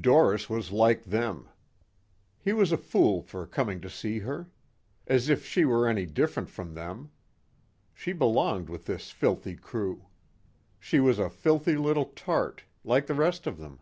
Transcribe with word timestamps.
Doris 0.00 0.48
was 0.48 0.70
like 0.70 1.02
them. 1.02 1.48
He 2.38 2.52
was 2.52 2.70
a 2.70 2.76
fool 2.76 3.20
for 3.22 3.44
coming 3.44 3.80
to 3.80 3.90
see 3.90 4.20
her. 4.20 4.48
As 5.08 5.28
if 5.28 5.44
she 5.44 5.64
were 5.64 5.88
any 5.88 6.06
different 6.06 6.48
from 6.48 6.74
them. 6.74 7.10
She 7.92 8.12
belonged 8.12 8.68
with 8.68 8.86
this 8.86 9.10
filthy 9.10 9.56
crew. 9.56 10.06
She 10.78 11.00
was 11.00 11.18
a 11.18 11.28
filthy 11.28 11.74
little 11.76 12.04
tart 12.04 12.62
like 12.84 13.08
the 13.08 13.14
rest 13.16 13.48
of 13.48 13.58
them. 13.58 13.80